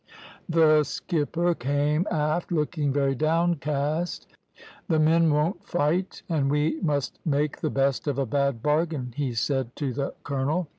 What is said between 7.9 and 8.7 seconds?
of a bad